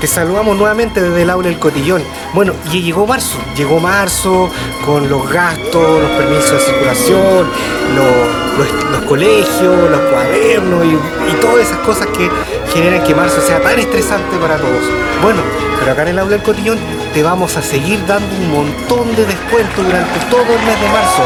Te 0.00 0.06
saludamos 0.06 0.56
nuevamente 0.56 1.02
desde 1.02 1.22
el 1.22 1.28
aula 1.28 1.48
del 1.48 1.58
cotillón. 1.58 2.02
Bueno, 2.32 2.54
y 2.72 2.80
llegó 2.80 3.06
marzo, 3.06 3.36
llegó 3.54 3.80
marzo 3.80 4.50
con 4.86 5.10
los 5.10 5.30
gastos, 5.30 6.00
los 6.00 6.10
permisos 6.12 6.52
de 6.52 6.58
circulación, 6.58 7.46
los, 7.94 8.92
los, 8.92 9.02
colegios, 9.02 9.90
los 9.90 10.00
cuadernos 10.00 10.86
y, 10.86 10.88
y, 10.88 11.40
todas 11.42 11.66
esas 11.66 11.78
cosas 11.80 12.06
que 12.16 12.30
generan 12.72 13.04
que 13.04 13.14
marzo 13.14 13.42
sea 13.42 13.60
tan 13.60 13.78
estresante 13.78 14.38
para 14.38 14.56
todos. 14.56 14.84
Bueno, 15.22 15.42
pero 15.78 15.92
acá 15.92 16.02
en 16.02 16.08
el 16.08 16.18
aula 16.18 16.30
del 16.30 16.42
cotillón 16.42 16.78
te 17.12 17.22
vamos 17.22 17.58
a 17.58 17.62
seguir 17.62 18.00
dando 18.06 18.34
un 18.36 18.50
montón 18.52 19.14
de 19.16 19.26
descuentos 19.26 19.84
durante 19.84 20.18
todo 20.30 20.40
el 20.40 20.64
mes 20.64 20.80
de 20.80 20.88
marzo. 20.88 21.24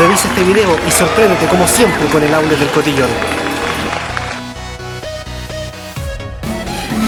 Revisa 0.00 0.26
este 0.26 0.42
video 0.42 0.76
y 0.88 0.90
sorpréndete 0.90 1.46
como 1.46 1.68
siempre 1.68 2.04
con 2.08 2.20
el 2.20 2.34
aula 2.34 2.48
del 2.48 2.68
cotillón. 2.70 3.47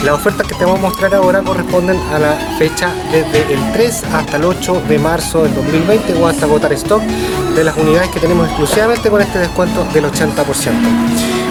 Las 0.05 0.15
ofertas 0.15 0.47
que 0.47 0.55
te 0.55 0.65
vamos 0.65 0.79
a 0.79 0.83
mostrar 0.83 1.15
ahora 1.15 1.43
corresponden 1.43 1.99
a 2.11 2.19
la 2.19 2.33
fecha 2.59 2.91
desde 3.13 3.53
el 3.53 3.73
3 3.73 4.05
hasta 4.15 4.39
el 4.39 4.45
8 4.45 4.83
de 4.89 4.99
marzo 4.99 5.43
del 5.43 5.55
2020 5.55 6.15
o 6.15 6.27
hasta 6.27 6.47
agotar 6.47 6.73
stock 6.73 7.03
de 7.03 7.65
las 7.65 7.77
unidades 7.77 8.09
que 8.09 8.19
tenemos 8.19 8.49
exclusivamente 8.49 9.11
con 9.11 9.21
este 9.21 9.41
descuento 9.41 9.85
del 9.93 10.07
80%. 10.07 10.41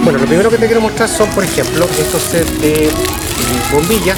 Bueno, 0.03 0.17
lo 0.17 0.25
primero 0.25 0.49
que 0.49 0.57
te 0.57 0.65
quiero 0.65 0.81
mostrar 0.81 1.07
son, 1.07 1.29
por 1.29 1.43
ejemplo, 1.43 1.85
estos 1.99 2.23
sets 2.23 2.59
de 2.59 2.89
bombillas. 3.71 4.17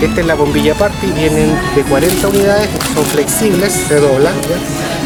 Esta 0.00 0.20
es 0.20 0.26
la 0.26 0.34
bombilla 0.34 0.74
party, 0.74 1.08
vienen 1.12 1.54
de 1.74 1.82
40 1.82 2.28
unidades, 2.28 2.70
son 2.94 3.04
flexibles, 3.04 3.72
se 3.72 4.00
doblan. 4.00 4.34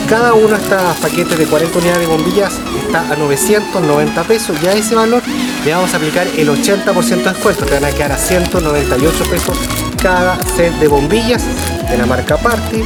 Cada 0.09 0.35
uno 0.35 0.49
de 0.49 0.63
estos 0.63 0.97
paquetes 1.01 1.39
de 1.39 1.47
40 1.47 1.79
unidades 1.79 2.01
de 2.01 2.07
bombillas 2.07 2.53
está 2.87 3.13
a 3.13 3.17
990 3.17 4.23
pesos 4.25 4.57
y 4.63 4.67
a 4.67 4.73
ese 4.75 4.95
valor 4.95 5.23
le 5.65 5.75
vamos 5.75 5.93
a 5.93 5.97
aplicar 5.99 6.27
el 6.27 6.49
80% 6.49 7.09
de 7.09 7.17
descuento, 7.17 7.67
te 7.67 7.75
van 7.75 7.85
a 7.85 7.91
quedar 7.91 8.13
a 8.13 8.19
198 8.19 9.25
pesos 9.25 9.59
cada 10.03 10.39
set 10.57 10.73
de 10.79 10.89
bombillas 10.89 11.43
de 11.89 11.99
la 11.99 12.07
marca 12.07 12.37
Party, 12.39 12.83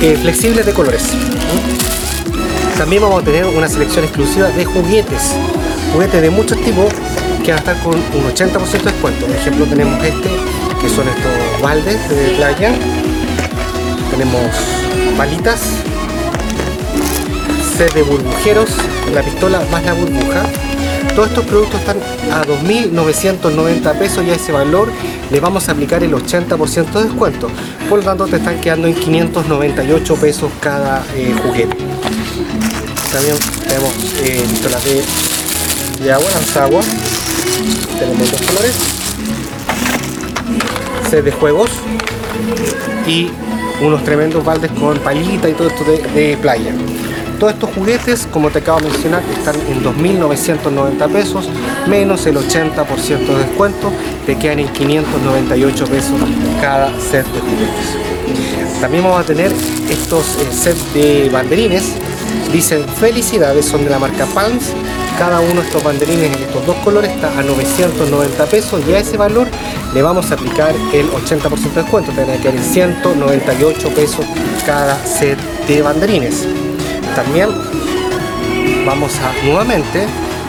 eh, 0.00 0.18
flexibles 0.20 0.64
de 0.64 0.72
colores. 0.72 1.02
También 2.78 3.02
vamos 3.02 3.22
a 3.22 3.24
tener 3.24 3.44
una 3.44 3.68
selección 3.68 4.04
exclusiva 4.04 4.48
de 4.48 4.64
juguetes, 4.64 5.34
juguetes 5.92 6.22
de 6.22 6.30
muchos 6.30 6.58
tipos 6.62 6.92
que 7.44 7.52
van 7.52 7.58
a 7.58 7.70
estar 7.70 7.78
con 7.82 7.94
un 7.94 8.34
80% 8.34 8.84
de 8.84 8.90
descuento. 8.90 9.26
Por 9.26 9.36
ejemplo, 9.36 9.66
tenemos 9.66 10.02
este, 10.02 10.30
que 10.80 10.88
son 10.88 11.06
estos 11.08 11.62
baldes 11.62 12.08
de 12.08 12.34
playa. 12.36 12.72
Tenemos 14.10 14.50
palitas, 15.16 15.60
set 17.76 17.92
de 17.92 18.02
burbujeros, 18.02 18.70
la 19.12 19.22
pistola 19.22 19.60
más 19.70 19.84
la 19.84 19.92
burbuja, 19.92 20.42
todos 21.14 21.28
estos 21.28 21.44
productos 21.44 21.80
están 21.80 21.98
a 22.32 22.44
2.990 22.44 23.98
pesos 23.98 24.24
y 24.26 24.30
a 24.30 24.34
ese 24.34 24.50
valor 24.50 24.90
le 25.30 25.40
vamos 25.40 25.68
a 25.68 25.72
aplicar 25.72 26.02
el 26.02 26.12
80% 26.12 26.92
de 26.92 27.04
descuento. 27.04 27.48
Por 27.88 28.00
lo 28.00 28.04
tanto 28.04 28.26
te 28.26 28.36
están 28.36 28.60
quedando 28.60 28.88
en 28.88 28.94
598 28.94 30.14
pesos 30.16 30.50
cada 30.60 31.04
eh, 31.14 31.34
juguete. 31.42 31.76
También 33.12 33.36
tenemos 33.68 33.92
eh, 34.22 34.42
de, 35.98 36.04
de 36.04 36.12
agua, 36.12 36.30
lanzagua. 36.32 36.82
Tenemos 37.98 38.30
dos 38.32 38.42
colores. 38.42 38.74
Set 41.10 41.24
de 41.24 41.32
juegos. 41.32 41.70
Y 43.06 43.30
unos 43.80 44.02
tremendos 44.02 44.44
baldes 44.44 44.72
con 44.72 44.98
palita 44.98 45.48
y 45.48 45.52
todo 45.52 45.68
esto 45.68 45.84
de 45.84 46.36
playa. 46.40 46.72
Todos 47.38 47.54
estos 47.54 47.70
juguetes, 47.70 48.28
como 48.30 48.50
te 48.50 48.60
acabo 48.60 48.80
de 48.80 48.90
mencionar, 48.90 49.22
están 49.36 49.56
en 49.68 49.82
2.990 49.82 51.12
pesos, 51.12 51.48
menos 51.88 52.26
el 52.26 52.36
80% 52.36 53.26
de 53.26 53.38
descuento, 53.38 53.92
te 54.24 54.36
quedan 54.36 54.60
en 54.60 54.68
598 54.68 55.86
pesos 55.86 56.20
cada 56.60 56.88
set 57.00 57.26
de 57.26 57.40
juguetes. 57.40 58.80
También 58.80 59.04
vamos 59.04 59.20
a 59.20 59.24
tener 59.24 59.52
estos 59.90 60.36
eh, 60.36 60.48
sets 60.52 60.94
de 60.94 61.30
banderines, 61.30 61.94
dicen 62.52 62.86
felicidades, 63.00 63.64
son 63.64 63.84
de 63.84 63.90
la 63.90 63.98
marca 63.98 64.26
Palms, 64.26 64.72
cada 65.18 65.40
uno 65.40 65.60
de 65.60 65.66
estos 65.66 65.82
banderines 65.82 66.36
en 66.36 66.42
estos 66.42 66.66
dos 66.66 66.76
colores 66.76 67.10
está 67.10 67.38
a 67.38 67.42
990 67.42 68.46
pesos 68.46 68.82
y 68.86 68.92
a 68.92 68.98
ese 68.98 69.16
valor 69.16 69.48
le 69.94 70.02
vamos 70.02 70.30
a 70.30 70.34
aplicar 70.34 70.74
el 70.92 71.08
80% 71.10 71.72
de 71.72 71.82
descuento, 71.82 72.12
te 72.12 72.24
van 72.24 72.30
a 72.30 72.42
quedar 72.42 72.56
en 72.56 72.64
198 72.64 73.88
pesos 73.90 74.26
cada 74.66 74.96
set 75.06 75.38
de 75.68 75.82
banderines. 75.82 76.46
También 77.14 77.48
vamos 78.84 79.18
a 79.20 79.32
nuevamente 79.44 80.06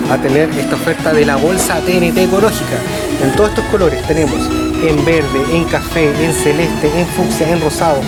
a 0.10 0.18
tener 0.18 0.50
esta 0.50 0.76
oferta 0.76 1.14
de 1.14 1.26
la 1.26 1.36
bolsa 1.36 1.80
TNT 1.82 2.18
ecológica. 2.18 2.78
En 3.24 3.36
todos 3.36 3.50
estos 3.50 3.66
colores 3.66 4.06
tenemos 4.08 4.50
en 4.84 5.06
verde, 5.06 5.44
en 5.52 5.64
café, 5.66 6.10
en 6.24 6.34
celeste, 6.34 6.92
en 7.00 7.08
fucsia, 7.08 7.50
en 7.50 7.62
rosado, 7.62 8.02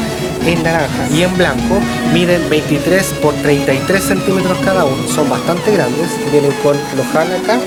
en 0.45 0.63
naranja 0.63 1.07
y 1.13 1.23
en 1.23 1.37
blanco. 1.37 1.79
Miden 2.13 2.49
23 2.49 3.05
por 3.21 3.33
33 3.35 4.03
centímetros 4.03 4.57
cada 4.65 4.85
uno. 4.85 5.07
Son 5.07 5.29
bastante 5.29 5.71
grandes. 5.71 6.09
Vienen 6.31 6.51
con 6.63 6.77
los 6.95 7.07
acá. 7.15 7.59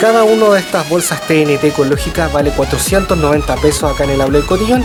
Cada 0.00 0.24
una 0.24 0.50
de 0.50 0.60
estas 0.60 0.88
bolsas 0.88 1.20
TNT 1.22 1.64
ecológicas 1.64 2.30
vale 2.32 2.50
490 2.50 3.56
pesos 3.56 3.84
acá 3.84 4.04
en 4.04 4.10
el 4.10 4.20
aula 4.20 4.38
del 4.38 4.46
cotillón, 4.46 4.84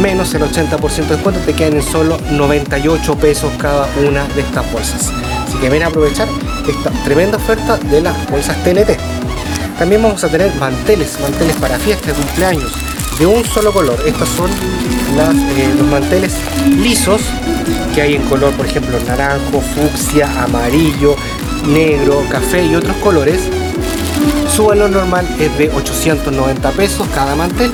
menos 0.00 0.34
el 0.34 0.42
80% 0.42 1.06
de 1.06 1.14
descuento, 1.14 1.40
te 1.40 1.54
quedan 1.54 1.74
en 1.74 1.82
solo 1.82 2.18
98 2.30 3.16
pesos 3.16 3.52
cada 3.58 3.88
una 4.06 4.24
de 4.28 4.42
estas 4.42 4.70
bolsas. 4.72 5.10
Así 5.46 5.56
que 5.58 5.70
ven 5.70 5.82
a 5.82 5.86
aprovechar 5.86 6.28
esta 6.68 6.90
tremenda 7.04 7.36
oferta 7.36 7.78
de 7.78 8.00
las 8.00 8.30
bolsas 8.30 8.56
TNT. 8.64 8.98
También 9.78 10.02
vamos 10.02 10.22
a 10.24 10.28
tener 10.28 10.52
manteles, 10.56 11.18
manteles 11.20 11.56
para 11.56 11.78
fiestas, 11.78 12.14
cumpleaños, 12.14 12.72
de 13.18 13.26
un 13.26 13.44
solo 13.44 13.72
color. 13.72 13.98
Estos 14.06 14.28
son 14.30 14.50
eh, 14.50 15.74
los 15.78 15.86
manteles 15.86 16.34
lisos 16.76 17.22
que 17.94 18.02
hay 18.02 18.16
en 18.16 18.22
color, 18.24 18.52
por 18.54 18.66
ejemplo, 18.66 18.98
naranjo, 19.06 19.60
fucsia, 19.60 20.28
amarillo, 20.42 21.14
negro, 21.66 22.24
café 22.28 22.64
y 22.64 22.74
otros 22.74 22.96
colores 22.96 23.40
su 24.58 24.64
valor 24.64 24.90
normal 24.90 25.24
es 25.38 25.56
de 25.56 25.70
890 25.70 26.72
pesos 26.72 27.06
cada 27.14 27.36
mantel. 27.36 27.70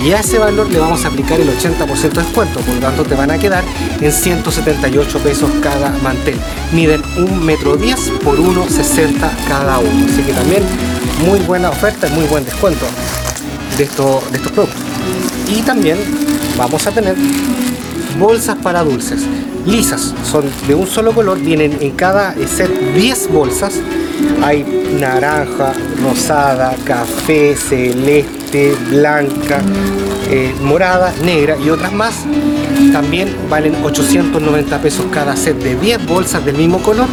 Y 0.00 0.12
a 0.12 0.20
ese 0.20 0.38
valor 0.38 0.70
le 0.70 0.78
vamos 0.78 1.04
a 1.04 1.08
aplicar 1.08 1.40
el 1.40 1.48
80% 1.48 2.12
de 2.12 2.22
descuento, 2.22 2.60
por 2.60 2.76
lo 2.76 2.80
tanto 2.80 3.02
te 3.02 3.16
van 3.16 3.32
a 3.32 3.38
quedar 3.38 3.64
en 4.00 4.12
178 4.12 5.18
pesos 5.18 5.50
cada 5.60 5.90
mantel. 6.00 6.36
Miden 6.72 7.02
1 7.16 7.34
metro 7.40 7.76
10 7.76 7.98
por 8.22 8.38
1,60 8.38 9.18
cada 9.48 9.80
uno, 9.80 10.06
así 10.06 10.22
que 10.22 10.32
también 10.32 10.62
muy 11.26 11.40
buena 11.40 11.70
oferta 11.70 12.06
y 12.06 12.12
muy 12.12 12.26
buen 12.26 12.44
descuento 12.44 12.86
de, 13.76 13.82
esto, 13.82 14.22
de 14.30 14.36
estos 14.36 14.52
productos. 14.52 14.80
Y 15.48 15.62
también 15.62 15.98
vamos 16.56 16.86
a 16.86 16.92
tener 16.92 17.16
bolsas 18.16 18.56
para 18.58 18.84
dulces. 18.84 19.22
Lisas, 19.66 20.14
son 20.22 20.44
de 20.68 20.76
un 20.76 20.86
solo 20.86 21.10
color, 21.10 21.40
vienen 21.40 21.78
en 21.80 21.90
cada 21.96 22.32
set 22.46 22.70
10 22.94 23.32
bolsas 23.32 23.80
hay 24.42 24.64
naranja, 24.98 25.72
rosada, 26.02 26.74
café, 26.84 27.56
celeste, 27.56 28.74
blanca, 28.90 29.60
eh, 30.30 30.54
morada, 30.62 31.12
negra 31.22 31.56
y 31.56 31.70
otras 31.70 31.92
más. 31.92 32.24
También 32.92 33.34
valen 33.50 33.74
890 33.84 34.80
pesos 34.80 35.06
cada 35.12 35.36
set 35.36 35.58
de 35.58 35.76
10 35.76 36.06
bolsas 36.06 36.44
del 36.44 36.56
mismo 36.56 36.80
color, 36.82 37.06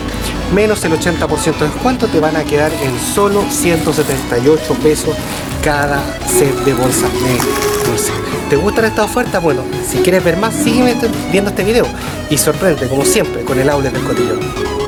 menos 0.54 0.84
el 0.86 0.94
80% 0.94 1.58
de 1.60 1.66
descuento, 1.66 2.08
te 2.08 2.20
van 2.20 2.36
a 2.36 2.44
quedar 2.44 2.72
en 2.72 3.00
solo 3.14 3.44
178 3.50 4.74
pesos 4.76 5.16
cada 5.64 6.02
set 6.28 6.56
de 6.64 6.74
bolsas 6.74 7.12
de 7.12 7.76
¿Te 8.50 8.56
gustan 8.58 8.86
estas 8.86 9.06
ofertas? 9.06 9.42
Bueno, 9.42 9.64
si 9.88 9.98
quieres 9.98 10.24
ver 10.24 10.38
más, 10.38 10.54
sígueme 10.54 10.96
viendo 11.32 11.50
este 11.50 11.64
video 11.64 11.88
y 12.30 12.38
sorprende, 12.38 12.88
como 12.88 13.04
siempre, 13.04 13.44
con 13.44 13.60
el 13.60 13.70
aula 13.70 13.90
del 13.90 14.04
cotillón. 14.04 14.85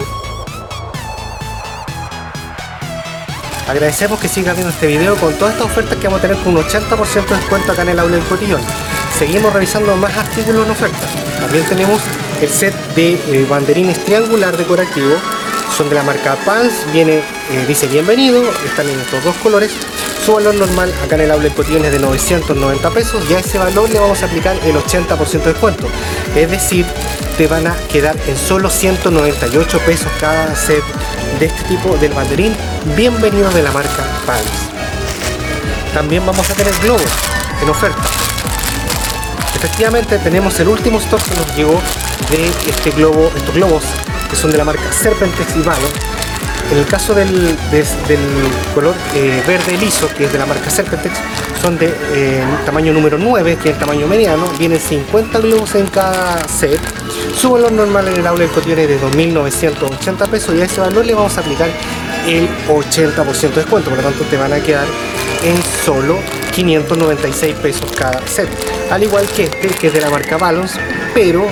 Agradecemos 3.68 4.18
que 4.20 4.30
sigas 4.30 4.56
viendo 4.56 4.74
este 4.74 4.88
video 4.88 5.16
con 5.18 5.34
todas 5.34 5.54
estas 5.54 5.70
ofertas 5.70 5.98
que 5.98 6.08
vamos 6.08 6.20
a 6.20 6.22
tener 6.22 6.38
con 6.42 6.56
un 6.56 6.64
80% 6.64 7.28
de 7.28 7.36
descuento 7.36 7.72
acá 7.74 7.82
en 7.82 7.90
el 7.90 8.00
aula 8.00 8.16
del 8.16 8.26
cotillón. 8.26 8.62
Seguimos 9.20 9.52
revisando 9.52 9.94
más 9.98 10.16
artículos 10.16 10.66
en 10.66 10.72
oferta. 10.72 11.06
También 11.42 11.66
tenemos 11.66 12.02
el 12.42 12.50
set 12.50 12.74
de 12.96 13.14
eh, 13.14 13.46
banderines 13.50 14.04
triangular 14.06 14.56
decorativo. 14.56 15.18
Son 15.76 15.90
de 15.90 15.96
la 15.96 16.04
marca 16.04 16.38
Pans, 16.46 16.86
viene, 16.94 17.18
eh, 17.18 17.66
dice 17.68 17.88
bienvenido, 17.88 18.42
están 18.66 18.88
en 18.88 19.00
estos 19.02 19.22
dos 19.26 19.36
colores. 19.38 19.74
Su 20.28 20.34
valor 20.34 20.56
normal 20.56 20.94
acá 21.06 21.16
en 21.16 21.22
el 21.22 21.42
del 21.42 21.54
cotillón 21.54 21.86
es 21.86 21.92
de 21.94 22.00
990 22.00 22.90
pesos 22.90 23.24
y 23.30 23.34
a 23.34 23.40
ese 23.40 23.58
valor 23.60 23.90
le 23.90 23.98
vamos 23.98 24.22
a 24.22 24.26
aplicar 24.26 24.58
el 24.66 24.76
80% 24.76 25.42
de 25.42 25.54
descuento. 25.54 25.88
Es 26.36 26.52
decir, 26.52 26.86
te 27.38 27.48
van 27.48 27.66
a 27.66 27.74
quedar 27.90 28.14
en 28.28 28.36
solo 28.36 28.70
198 28.70 29.80
pesos 29.86 30.12
cada 30.20 30.54
set 30.54 30.84
de 31.40 31.46
este 31.46 31.64
tipo 31.70 31.96
del 31.96 32.12
banderín 32.12 32.54
bienvenido 32.98 33.50
de 33.52 33.64
la 33.64 33.72
marca 33.72 34.06
Pals. 34.26 34.50
También 35.94 36.26
vamos 36.26 36.50
a 36.50 36.54
tener 36.56 36.74
globos 36.82 37.10
en 37.62 37.70
oferta. 37.70 38.04
Efectivamente 39.56 40.18
tenemos 40.18 40.60
el 40.60 40.68
último 40.68 41.00
stock 41.00 41.22
que 41.24 41.36
nos 41.36 41.56
llegó 41.56 41.82
de 42.32 42.50
este 42.70 42.92
globo, 42.92 43.32
estos 43.34 43.56
globos 43.56 43.84
que 44.30 44.36
son 44.36 44.52
de 44.52 44.58
la 44.58 44.66
marca 44.66 44.92
Serpentex 44.92 45.56
y. 45.56 46.17
En 46.72 46.78
el 46.78 46.86
caso 46.86 47.14
del, 47.14 47.56
color 48.76 48.94
eh, 49.16 49.42
verde 49.48 49.78
liso, 49.78 50.10
que 50.18 50.26
es 50.26 50.34
de 50.34 50.38
la 50.38 50.46
marca 50.46 50.70
Serpentex, 50.70 51.16
son 51.62 51.78
de 51.78 51.94
eh, 52.14 52.44
tamaño 52.66 52.92
número 52.94 53.18
9, 53.18 53.58
que 53.62 53.70
es 53.70 53.76
el 53.76 53.80
tamaño 53.80 54.06
mediano, 54.08 54.48
vienen 54.60 54.80
50 54.80 55.40
globos 55.40 55.76
en 55.76 55.88
cada 55.88 56.46
set. 56.48 56.80
Su 57.40 57.52
valor 57.52 57.72
normal 57.72 58.10
en 58.10 58.20
el 58.20 58.28
aula 58.28 58.42
del 58.42 58.52
cotillón 58.52 58.80
es 58.80 58.90
de 58.90 59.00
2.980 59.00 60.28
pesos 60.30 60.56
y 60.56 60.62
a 60.62 60.66
ese 60.66 60.82
valor 60.82 61.06
le 61.06 61.14
vamos 61.14 61.38
a 61.38 61.42
aplicar 61.42 61.70
el 62.28 62.50
80% 62.68 63.40
de 63.42 63.56
descuento, 63.56 63.90
por 63.90 63.98
lo 63.98 64.04
tanto 64.04 64.26
te 64.26 64.36
van 64.36 64.52
a 64.52 64.60
quedar 64.60 64.86
en 65.44 65.56
solo 65.86 66.18
596 66.54 67.56
pesos 67.56 67.92
cada 67.98 68.26
set. 68.28 68.50
Al 68.92 69.04
igual 69.04 69.26
que 69.36 69.44
este, 69.44 69.70
que 69.70 69.88
es 69.88 69.94
de 69.94 70.02
la 70.02 70.10
marca 70.10 70.38
Balance, 70.38 70.78
pero 71.14 71.46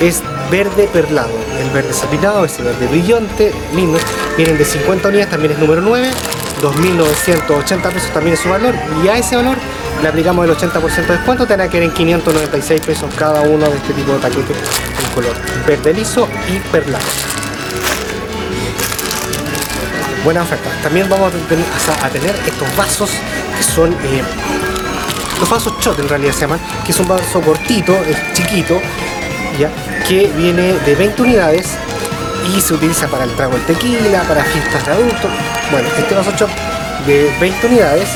es 0.00 0.22
verde 0.52 0.86
perlado. 0.92 1.32
El 1.58 1.70
verde 1.70 1.94
satinado, 1.94 2.44
ese 2.44 2.62
verde 2.62 2.86
brillante, 2.86 3.52
lindo. 3.74 3.98
Vienen 4.36 4.58
de 4.58 4.66
50 4.66 5.08
unidades, 5.08 5.30
también 5.30 5.54
es 5.54 5.58
número 5.58 5.80
9. 5.80 6.10
2.980 6.60 7.82
pesos 7.90 8.10
también 8.12 8.34
es 8.34 8.40
su 8.40 8.50
valor. 8.50 8.74
Y 9.02 9.08
a 9.08 9.16
ese 9.16 9.34
valor 9.34 9.56
le 10.02 10.08
aplicamos 10.08 10.44
el 10.44 10.54
80% 10.54 11.06
de 11.06 11.16
descuento. 11.16 11.46
Tendrá 11.46 11.68
que 11.68 11.78
ir 11.78 11.84
en 11.84 11.90
596 11.92 12.82
pesos 12.82 13.12
cada 13.16 13.40
uno 13.40 13.66
de 13.66 13.76
este 13.76 13.94
tipo 13.94 14.12
de 14.12 14.18
paquetes 14.18 14.56
en 15.02 15.14
color 15.14 15.34
verde 15.66 15.94
liso 15.94 16.28
y 16.48 16.58
perlado. 16.70 17.04
Buena 20.22 20.42
oferta. 20.42 20.70
También 20.82 21.08
vamos 21.08 21.32
a 21.32 22.08
tener 22.10 22.36
estos 22.46 22.76
vasos 22.76 23.10
que 23.56 23.64
son 23.64 23.92
eh, 24.04 24.22
los 25.40 25.50
vasos 25.50 25.72
shot 25.80 25.98
en 25.98 26.08
realidad 26.08 26.32
se 26.32 26.42
llaman, 26.42 26.60
que 26.84 26.92
es 26.92 27.00
un 27.00 27.08
vaso 27.08 27.40
cortito, 27.40 27.92
es 28.04 28.16
chiquito, 28.32 28.80
ya, 29.58 29.68
viene 30.12 30.74
de 30.84 30.94
20 30.94 31.22
unidades 31.22 31.70
y 32.54 32.60
se 32.60 32.74
utiliza 32.74 33.08
para 33.08 33.24
el 33.24 33.34
trago 33.34 33.56
de 33.56 33.60
tequila, 33.60 34.22
para 34.22 34.44
fiestas 34.44 34.84
de 34.84 34.92
adultos. 34.92 35.30
Bueno, 35.70 35.88
este 35.96 36.14
vaso 36.14 36.32
shot 36.32 36.50
de 37.06 37.34
20 37.40 37.66
unidades 37.66 38.08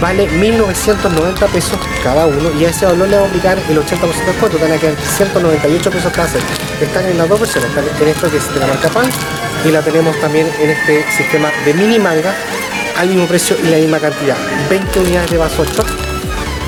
vale 0.00 0.28
1.990 0.30 1.48
pesos 1.48 1.78
cada 2.02 2.26
uno 2.26 2.50
y 2.58 2.64
a 2.64 2.70
ese 2.70 2.86
valor 2.86 3.08
le 3.08 3.16
vamos 3.16 3.28
a 3.28 3.30
aplicar 3.30 3.58
el 3.68 3.78
80% 3.78 3.98
de 3.98 4.26
descuento, 4.26 4.58
van 4.60 4.72
a 4.72 4.78
quedar 4.78 4.94
198 5.16 5.90
pesos 5.90 6.12
cada 6.12 6.28
set. 6.28 6.42
Están 6.80 7.06
en 7.06 7.18
las 7.18 7.28
dos 7.28 7.40
versiones, 7.40 7.70
están 7.70 7.84
en 7.84 8.08
esto 8.08 8.30
que 8.30 8.36
es 8.36 8.54
de 8.54 8.60
la 8.60 8.66
marca 8.68 8.88
Pan 8.88 9.06
y 9.64 9.70
la 9.70 9.82
tenemos 9.82 10.18
también 10.20 10.48
en 10.60 10.70
este 10.70 11.04
sistema 11.10 11.50
de 11.64 11.74
mini 11.74 11.98
manga 11.98 12.34
al 12.98 13.08
mismo 13.08 13.26
precio 13.26 13.56
y 13.64 13.68
la 13.68 13.78
misma 13.78 13.98
cantidad. 13.98 14.36
20 14.70 15.00
unidades 15.00 15.30
de 15.30 15.38
vaso 15.38 15.64
shot, 15.64 15.88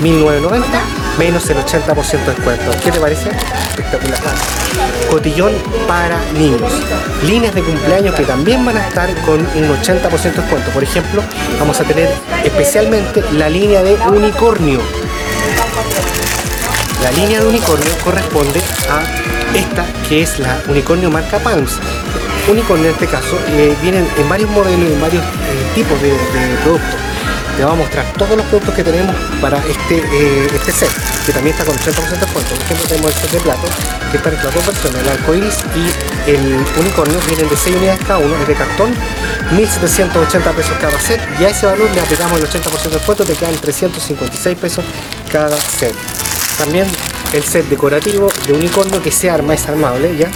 1990 0.01 0.98
menos 1.19 1.49
el 1.49 1.57
80% 1.57 2.25
de 2.25 2.33
descuento. 2.33 2.71
¿Qué 2.81 2.91
te 2.91 2.99
parece? 2.99 3.29
Espectacular. 3.29 4.19
Cotillón 5.11 5.51
para 5.85 6.17
niños. 6.31 6.71
Líneas 7.23 7.53
de 7.53 7.61
cumpleaños 7.61 8.15
que 8.15 8.23
también 8.23 8.65
van 8.65 8.77
a 8.77 8.87
estar 8.87 9.13
con 9.25 9.39
un 9.41 9.81
80% 9.83 10.21
de 10.21 10.29
descuento. 10.29 10.71
Por 10.71 10.81
ejemplo, 10.81 11.21
vamos 11.59 11.77
a 11.81 11.83
tener 11.83 12.09
especialmente 12.45 13.21
la 13.33 13.49
línea 13.49 13.83
de 13.83 13.95
unicornio. 13.95 14.79
La 17.03 17.11
línea 17.11 17.41
de 17.41 17.47
unicornio 17.47 17.91
corresponde 18.01 18.61
a 18.89 19.57
esta 19.57 19.85
que 20.07 20.21
es 20.21 20.39
la 20.39 20.61
unicornio 20.69 21.11
marca 21.11 21.37
Palms. 21.39 21.79
Unicornio 22.47 22.87
en 22.87 22.93
este 22.93 23.07
caso 23.07 23.37
eh, 23.49 23.75
vienen 23.81 24.07
en 24.17 24.29
varios 24.29 24.49
modelos 24.51 24.89
y 24.89 24.93
en 24.93 25.01
varios 25.01 25.23
eh, 25.23 25.27
tipos 25.75 26.01
de 26.01 26.13
productos 26.63 27.08
te 27.59 27.65
voy 27.65 27.73
a 27.73 27.75
mostrar 27.75 28.05
todos 28.13 28.37
los 28.37 28.45
productos 28.45 28.73
que 28.73 28.85
tenemos 28.85 29.13
para 29.41 29.57
este, 29.57 29.97
eh, 29.97 30.47
este 30.55 30.71
set, 30.71 30.89
que 31.25 31.33
también 31.33 31.53
está 31.53 31.65
con 31.65 31.75
80% 31.75 32.09
de 32.09 32.17
descuento. 32.17 32.55
Por 32.55 32.63
ejemplo, 32.63 32.87
tenemos 32.87 33.11
el 33.11 33.17
set 33.19 33.31
de 33.31 33.39
plato, 33.41 33.67
que 34.11 34.15
está 34.17 34.29
en 34.29 34.35
las 34.35 34.55
dos 34.55 34.65
versiones, 34.65 35.01
el 35.01 35.09
arcoiris 35.09 35.55
y 35.75 36.31
el 36.31 36.65
unicornio, 36.79 37.19
vienen 37.27 37.49
de 37.49 37.57
6 37.57 37.75
unidades 37.75 37.99
cada 38.07 38.19
uno, 38.19 38.33
es 38.39 38.47
de 38.47 38.53
cartón, 38.53 38.95
1.780 39.51 40.53
pesos 40.55 40.77
cada 40.79 40.97
set, 41.01 41.19
y 41.37 41.43
a 41.43 41.49
ese 41.49 41.65
valor 41.65 41.89
le 41.93 41.99
aplicamos 41.99 42.39
el 42.39 42.47
80% 42.47 42.83
de 42.83 42.89
descuento, 42.91 43.25
te 43.25 43.33
quedan 43.33 43.55
356 43.55 44.57
pesos 44.57 44.85
cada 45.29 45.59
set. 45.59 45.93
También 46.57 46.87
el 47.33 47.43
set 47.43 47.67
decorativo 47.67 48.29
de 48.47 48.53
unicornio 48.53 49.03
que 49.03 49.11
se 49.11 49.29
arma, 49.29 49.53
es 49.53 49.67
armable, 49.67 50.15
¿ya? 50.15 50.31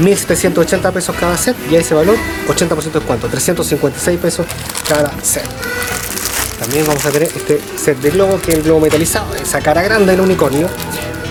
1.780 0.00 0.92
pesos 0.92 1.16
cada 1.18 1.38
set 1.38 1.56
y 1.70 1.76
a 1.76 1.78
ese 1.78 1.94
valor 1.94 2.16
80% 2.46 2.82
de 2.82 2.90
descuento, 2.90 3.28
356 3.28 4.20
pesos 4.20 4.46
cada 4.86 5.10
set. 5.22 5.48
También 6.62 6.86
vamos 6.86 7.04
a 7.04 7.10
tener 7.10 7.28
este 7.28 7.60
set 7.74 7.98
de 7.98 8.10
globo, 8.10 8.40
que 8.40 8.52
es 8.52 8.58
el 8.58 8.62
globo 8.62 8.78
metalizado, 8.82 9.34
esa 9.34 9.60
cara 9.60 9.82
grande 9.82 10.12
del 10.12 10.20
unicornio. 10.20 10.68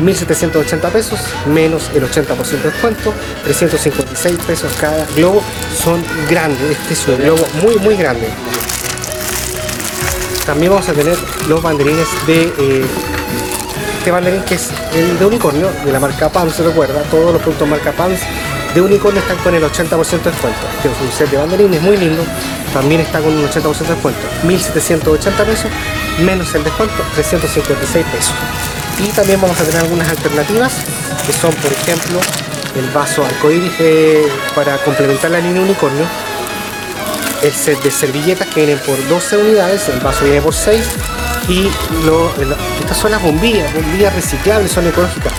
1780 0.02 0.90
pesos 0.90 1.22
menos 1.46 1.90
el 1.96 2.04
80% 2.04 2.36
de 2.36 2.70
descuento, 2.70 3.14
356 3.46 4.38
pesos 4.46 4.74
cada 4.82 5.06
globo. 5.16 5.42
Son 5.82 6.04
grandes, 6.30 6.72
este 6.72 6.94
es 6.94 7.08
un 7.08 7.18
globo 7.18 7.48
muy 7.64 7.78
muy 7.78 7.96
grande. 7.96 8.28
También 10.46 10.74
vamos 10.74 10.90
a 10.90 10.94
tener 10.94 11.18
los 11.48 11.62
banderines 11.64 12.08
de 12.28 12.54
eh, 12.58 12.86
este 14.00 14.12
banderín 14.12 14.44
que 14.44 14.56
es 14.56 14.70
el 14.94 15.18
de 15.18 15.26
unicornio 15.26 15.70
de 15.86 15.94
la 15.94 16.02
marca 16.02 16.28
PAMS, 16.28 16.56
se 16.56 16.64
recuerda, 16.64 17.04
todos 17.04 17.32
los 17.32 17.42
productos 17.42 17.70
marca 17.70 17.94
PAMS 17.94 18.20
de 18.74 18.82
unicornio 18.82 19.22
están 19.22 19.38
con 19.40 19.54
el 19.54 19.64
80% 19.64 20.24
de 20.24 20.32
descuento. 20.32 20.60
Este 20.78 20.90
es 20.90 21.02
un 21.02 21.12
set 21.12 21.30
de 21.30 21.38
banderines 21.38 21.82
muy 21.82 21.98
lindo, 21.98 22.24
también 22.74 23.02
está 23.02 23.20
con 23.20 23.34
un 23.34 23.48
80% 23.48 23.78
de 23.80 23.94
descuento. 23.94 24.22
1780 24.44 25.46
pesos 25.46 25.72
menos 26.24 26.54
el 26.56 26.64
descuento, 26.64 26.96
356 27.16 28.06
pesos. 28.06 28.34
Y 29.00 29.08
también 29.10 29.42
vamos 29.42 29.60
a 29.60 29.64
tener 29.64 29.82
algunas 29.82 30.08
alternativas 30.10 30.74
que 31.26 31.34
son, 31.34 31.54
por 31.56 31.72
ejemplo, 31.72 32.20
el 32.76 32.90
vaso 32.92 33.26
arcoíris 33.26 33.74
para 34.56 34.78
complementar 34.78 35.32
la 35.32 35.40
línea 35.40 35.62
unicornio. 35.62 36.06
El 37.42 37.52
set 37.52 37.82
de 37.82 37.92
servilletas 37.92 38.48
que 38.50 38.66
vienen 38.66 38.80
por 38.86 38.96
12 39.08 39.38
unidades, 39.38 39.90
el 39.90 40.00
vaso 40.00 40.24
viene 40.24 40.42
por 40.42 40.54
6 40.54 40.82
y 41.50 41.68
estas 42.80 42.98
son 42.98 43.12
las 43.12 43.22
bombillas, 43.22 43.74
bombillas 43.74 44.14
reciclables, 44.14 44.72
son 44.72 44.88
ecológicas 44.88 45.34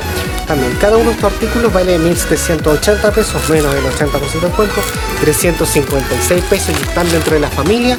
también. 0.47 0.77
Cada 0.81 0.97
uno 0.97 1.11
de 1.11 1.17
estos 1.17 1.33
artículos 1.33 1.73
vale 1.73 1.99
1.780 1.99 3.13
pesos, 3.13 3.49
menos 3.51 3.75
del 3.75 3.85
80% 3.85 4.33
de 4.33 4.41
descuento, 4.41 4.81
356 5.21 6.45
pesos 6.45 6.71
y 6.71 6.83
están 6.83 7.11
dentro 7.11 7.35
de 7.35 7.41
la 7.41 7.51
familia 7.51 7.97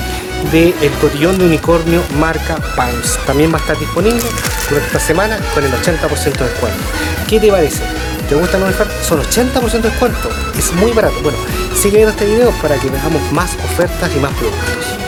del 0.52 0.92
cotillón 1.02 1.38
de 1.38 1.46
unicornio 1.46 2.02
marca 2.20 2.58
Pans. 2.76 3.18
También 3.26 3.52
va 3.52 3.58
a 3.58 3.62
estar 3.62 3.80
disponible 3.80 4.24
durante 4.70 4.88
esta 4.88 5.00
semana 5.00 5.40
con 5.54 5.64
el 5.64 5.72
80% 5.72 6.38
de 6.38 6.44
descuento. 6.44 6.84
¿Qué 7.28 7.40
te 7.40 7.52
parece? 7.52 7.82
¿Te 8.28 8.36
gustan 8.36 8.62
los 8.62 8.70
ofertas? 8.70 9.06
Son 9.06 9.22
80% 9.22 9.72
de 9.72 9.90
descuento. 9.90 10.30
Es 10.58 10.74
muy 10.74 10.92
barato. 10.92 11.16
Bueno, 11.22 11.38
sigue 11.76 11.98
viendo 11.98 12.12
este 12.12 12.26
video 12.26 12.52
para 12.62 12.76
que 12.78 12.90
veamos 12.90 13.32
más 13.32 13.56
ofertas 13.56 14.10
y 14.16 14.20
más 14.20 14.34
productos. 14.34 15.03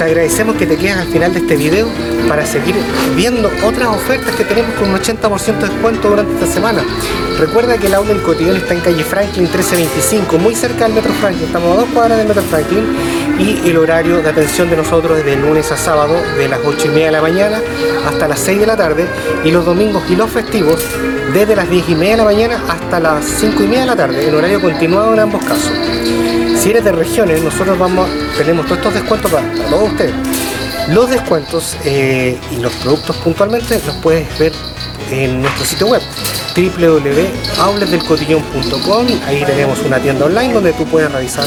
Te 0.00 0.04
agradecemos 0.04 0.56
que 0.56 0.66
te 0.66 0.78
quedes 0.78 0.96
al 0.96 1.08
final 1.08 1.34
de 1.34 1.40
este 1.40 1.58
video 1.58 1.86
para 2.26 2.46
seguir 2.46 2.74
viendo 3.16 3.50
otras 3.62 3.88
ofertas 3.88 4.34
que 4.34 4.44
tenemos 4.44 4.72
con 4.76 4.88
un 4.88 4.96
80% 4.96 5.58
de 5.58 5.68
descuento 5.68 6.08
durante 6.08 6.32
esta 6.32 6.46
semana. 6.46 6.82
Recuerda 7.38 7.76
que 7.76 7.88
el 7.88 7.92
aula 7.92 8.14
del 8.14 8.22
cotillón 8.22 8.56
está 8.56 8.72
en 8.72 8.80
calle 8.80 9.04
Franklin 9.04 9.42
1325, 9.42 10.38
muy 10.38 10.54
cerca 10.54 10.86
del 10.86 10.94
Metro 10.94 11.12
Franklin, 11.12 11.44
estamos 11.44 11.76
a 11.76 11.80
dos 11.82 11.90
cuadras 11.90 12.16
del 12.16 12.28
Metro 12.28 12.42
Franklin 12.44 12.82
y 13.38 13.68
el 13.68 13.76
horario 13.76 14.22
de 14.22 14.30
atención 14.30 14.70
de 14.70 14.78
nosotros 14.78 15.18
es 15.18 15.24
de 15.26 15.36
lunes 15.36 15.70
a 15.70 15.76
sábado 15.76 16.14
de 16.38 16.48
las 16.48 16.60
8 16.64 16.78
y 16.86 16.88
media 16.88 17.06
de 17.06 17.12
la 17.12 17.20
mañana 17.20 17.60
hasta 18.06 18.26
las 18.26 18.40
6 18.40 18.58
de 18.58 18.66
la 18.66 18.78
tarde 18.78 19.06
y 19.44 19.50
los 19.50 19.66
domingos 19.66 20.02
y 20.08 20.16
los 20.16 20.30
festivos 20.30 20.82
desde 21.34 21.54
las 21.54 21.68
10 21.68 21.90
y 21.90 21.94
media 21.94 22.12
de 22.12 22.16
la 22.16 22.24
mañana 22.24 22.64
hasta 22.70 23.00
las 23.00 23.22
5 23.26 23.64
y 23.64 23.66
media 23.66 23.80
de 23.80 23.86
la 23.86 23.96
tarde, 23.96 24.26
en 24.26 24.34
horario 24.34 24.62
continuado 24.62 25.12
en 25.12 25.20
ambos 25.20 25.44
casos. 25.44 26.39
Si 26.60 26.68
eres 26.68 26.84
de 26.84 26.92
regiones, 26.92 27.42
nosotros 27.42 27.78
vamos, 27.78 28.06
tenemos 28.36 28.66
todos 28.66 28.80
estos 28.80 28.92
descuentos 28.92 29.30
para, 29.30 29.50
todos 29.70 29.92
ustedes. 29.92 30.12
Los 30.88 31.08
descuentos 31.08 31.78
eh, 31.86 32.38
y 32.50 32.56
los 32.56 32.70
productos 32.74 33.16
puntualmente 33.16 33.80
los 33.86 33.96
puedes 33.96 34.38
ver 34.38 34.52
en 35.10 35.40
nuestro 35.40 35.64
sitio 35.64 35.86
web 35.86 36.02
www.aulesdelcotillón.com 36.54 39.06
ahí 39.26 39.42
tenemos 39.46 39.78
una 39.80 39.98
tienda 40.00 40.26
online 40.26 40.52
donde 40.52 40.74
tú 40.74 40.84
puedes 40.84 41.10
revisar 41.10 41.46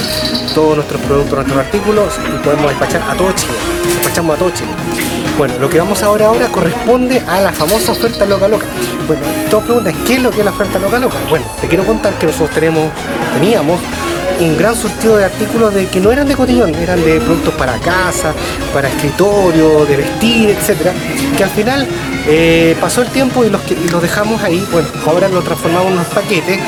todos 0.56 0.78
nuestros 0.78 1.00
productos, 1.02 1.36
nuestros 1.36 1.60
artículos 1.60 2.16
y 2.28 2.32
podemos 2.44 2.70
despachar 2.70 3.04
a 3.04 3.14
todo 3.16 3.32
Chile 3.34 3.54
despachamos 3.86 4.36
a 4.36 4.40
todo 4.40 4.50
Chile 4.50 4.72
bueno, 5.38 5.54
lo 5.60 5.70
que 5.70 5.78
vamos 5.80 6.02
a 6.02 6.12
ver 6.12 6.24
ahora 6.24 6.48
corresponde 6.48 7.22
a 7.28 7.40
la 7.42 7.52
famosa 7.52 7.92
oferta 7.92 8.26
loca 8.26 8.48
loca 8.48 8.66
bueno, 9.08 9.22
todos 9.50 9.66
preguntan, 9.66 9.94
¿qué 10.06 10.16
es 10.16 10.24
lo 10.24 10.32
que 10.32 10.40
es 10.40 10.46
la 10.46 10.52
oferta 10.52 10.80
loca 10.80 10.98
loca? 11.00 11.18
bueno, 11.30 11.46
te 11.62 11.68
quiero 11.68 11.86
contar 11.86 12.16
que 12.16 12.26
nosotros 12.26 12.50
tenemos, 12.52 12.92
teníamos 13.34 13.80
un 14.40 14.58
gran 14.58 14.76
surtido 14.76 15.18
de 15.18 15.26
artículos 15.26 15.74
de 15.74 15.88
que 15.88 16.00
no 16.00 16.12
eran 16.12 16.28
de 16.28 16.36
cotillón, 16.36 16.74
eran 16.76 17.04
de 17.04 17.20
productos 17.20 17.54
para 17.56 17.78
casa, 17.80 18.34
para 18.74 18.90
escritorio, 18.90 19.86
de 19.86 19.98
vestir, 19.98 20.50
etcétera, 20.50 20.94
que 21.38 21.44
al 21.44 21.50
final 21.50 21.88
eh, 22.28 22.76
pasó 22.80 23.02
el 23.02 23.10
tiempo 23.10 23.44
y 23.44 23.50
los, 23.50 23.62
los 23.92 24.02
dejamos 24.02 24.42
ahí, 24.44 24.66
bueno, 24.72 24.88
ahora 25.06 25.28
lo 25.28 25.42
transformamos 25.42 25.88
en 25.88 25.94
unos 25.94 26.08
paquetes 26.08 26.60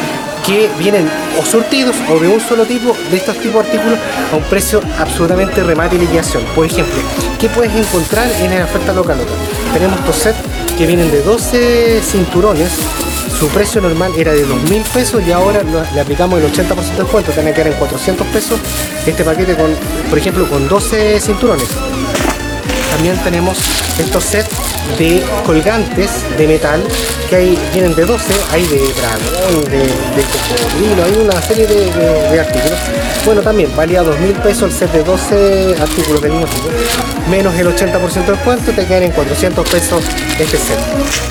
que 0.46 0.70
vienen 0.78 1.10
o 1.40 1.46
surtidos 1.46 1.96
o 2.10 2.20
de 2.20 2.28
un 2.28 2.40
solo 2.40 2.66
tipo 2.66 2.96
de 3.10 3.18
estos 3.18 3.36
tipos 3.38 3.64
de 3.64 3.72
artículos 3.72 4.00
a 4.32 4.36
un 4.36 4.44
precio 4.44 4.80
absolutamente 5.00 5.64
remate 5.64 5.96
y 5.96 6.00
liquidación. 6.00 6.44
Por 6.54 6.68
ejemplo, 6.68 7.02
¿qué 7.40 7.50
puedes 7.50 7.74
encontrar 7.76 8.28
en 8.42 8.58
la 8.58 8.66
oferta 8.66 8.94
local? 8.94 9.18
Tenemos 9.74 10.00
estos 10.00 10.16
sets 10.16 10.38
que 10.78 10.86
vienen 10.86 11.10
de 11.10 11.22
12 11.24 12.02
cinturones 12.04 12.70
su 13.40 13.48
precio 13.50 13.82
normal 13.82 14.14
era 14.16 14.32
de 14.32 14.46
2.000 14.46 14.84
pesos 14.94 15.22
y 15.28 15.32
ahora 15.32 15.62
le 15.94 16.00
aplicamos 16.00 16.40
el 16.42 16.52
80% 16.52 16.92
de 16.92 16.98
descuento, 17.04 17.32
tiene 17.32 17.50
que 17.50 17.56
quedar 17.56 17.68
en 17.74 17.80
400 17.80 18.28
pesos 18.28 18.60
este 19.06 19.24
paquete 19.24 19.56
con, 19.56 19.72
por 20.10 20.18
ejemplo, 20.18 20.50
con 20.50 20.68
12 20.68 21.20
cinturones. 21.20 21.68
También 23.06 23.24
tenemos 23.24 23.60
estos 24.00 24.24
sets 24.24 24.50
de 24.98 25.24
colgantes 25.46 26.10
de 26.40 26.48
metal 26.48 26.84
que 27.30 27.36
hay, 27.36 27.60
vienen 27.72 27.94
de 27.94 28.04
12, 28.04 28.34
hay 28.52 28.66
de 28.66 28.80
dragón, 28.80 29.64
de, 29.66 29.78
de 29.78 30.24
cocodrilo, 30.34 31.04
hay 31.04 31.14
una 31.24 31.40
serie 31.40 31.68
de, 31.68 32.40
artículos. 32.40 32.80
Bueno, 33.24 33.42
también 33.44 33.70
valía 33.76 34.02
2.000 34.02 34.42
pesos 34.42 34.64
el 34.64 34.72
set 34.72 34.92
de 34.92 35.04
12 35.04 35.76
artículos 35.80 36.20
del 36.20 36.32
mismo 36.32 36.48
tipo, 36.48 36.68
menos 37.30 37.54
el 37.54 37.68
80% 37.68 38.26
de 38.26 38.32
descuento, 38.32 38.72
te 38.72 38.88
quedan 38.88 39.04
en 39.04 39.12
400 39.12 39.70
pesos 39.70 40.04
este 40.40 40.58
set. 40.58 40.80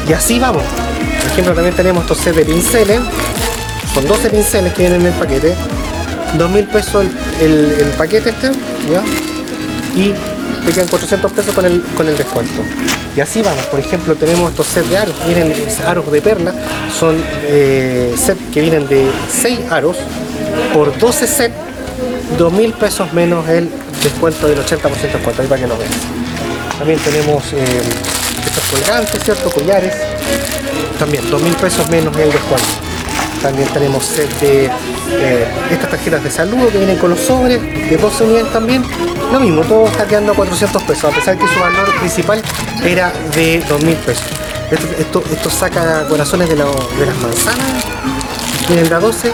Y 0.09 0.13
así 0.13 0.39
vamos. 0.39 0.63
Por 0.63 1.33
ejemplo, 1.33 1.55
también 1.55 1.75
tenemos 1.75 2.03
estos 2.03 2.19
sets 2.19 2.37
de 2.37 2.45
pinceles, 2.45 3.01
son 3.93 4.07
12 4.07 4.31
pinceles 4.31 4.73
que 4.75 4.83
vienen 4.83 5.01
en 5.01 5.09
el 5.09 5.15
paquete, 5.15 5.57
2.000 6.39 6.69
pesos 6.69 7.05
el, 7.41 7.77
el, 7.81 7.89
paquete 7.99 8.31
este, 8.31 8.53
¿ya? 8.93 9.03
Y 10.01 10.15
te 10.65 10.73
quedan 10.73 10.89
400 10.89 11.33
pesos 11.33 11.55
con 11.55 11.65
el, 11.65 11.83
con 11.97 12.09
el 12.09 12.17
descuento. 12.17 12.63
Y 13.17 13.21
así 13.21 13.43
vamos, 13.43 13.65
por 13.67 13.79
ejemplo, 13.79 14.15
tenemos 14.17 14.51
estos 14.51 14.67
sets 14.67 14.91
de 14.91 14.99
aros, 14.99 15.15
vienen 15.27 15.53
aros 15.87 16.11
de 16.11 16.21
perla, 16.21 16.53
son 16.99 17.23
eh, 17.45 18.15
sets 18.17 18.41
que 18.53 18.61
vienen 18.61 18.89
de 18.89 19.09
6 19.31 19.61
aros 19.71 19.97
por 20.73 20.97
12 20.99 21.27
sets, 21.27 21.55
2.000 22.39 22.73
pesos 22.75 23.13
menos 23.13 23.49
el 23.49 23.71
descuento 24.03 24.49
del 24.49 24.59
80% 24.59 24.81
de 24.81 25.09
descuento, 25.13 25.43
ahí 25.43 25.49
para 25.49 25.61
que 25.61 25.67
lo 25.69 25.79
veas. 25.79 25.93
También 26.79 26.99
tenemos 26.99 27.53
eh, 27.53 27.65
estos 28.45 28.65
colgantes, 28.71 29.23
¿cierto? 29.23 29.51
Collares, 29.51 29.95
también 30.99 31.23
2.000 31.31 31.55
pesos 31.57 31.89
menos 31.89 32.17
el 32.17 32.33
descuento. 32.33 32.84
También 33.45 33.69
tenemos 33.75 34.07
set 34.07 34.31
eh, 34.43 34.71
estas 35.71 35.91
tarjetas 35.91 36.25
de 36.25 36.31
saludo 36.31 36.71
que 36.71 36.79
vienen 36.79 36.97
con 36.97 37.11
los 37.11 37.21
sobres, 37.21 37.61
de 37.61 37.95
12 37.95 38.25
unidades 38.25 38.51
también. 38.55 38.83
Lo 39.31 39.39
mismo, 39.39 39.61
todo 39.65 39.85
está 39.87 40.07
quedando 40.07 40.33
a 40.33 40.35
400 40.35 40.83
pesos, 40.85 41.05
a 41.05 41.15
pesar 41.15 41.37
que 41.37 41.47
su 41.47 41.61
valor 41.61 41.95
principal 42.01 42.41
era 42.83 43.13
de 43.35 43.63
2.000 43.63 43.97
pesos. 43.97 44.25
Esto, 44.99 45.23
esto, 45.31 45.51
saca 45.51 46.09
corazones 46.09 46.49
de, 46.49 46.57
las 46.57 46.69
manzanas. 47.21 47.85
Miren, 48.71 48.89
la 48.89 48.99
12 48.99 49.31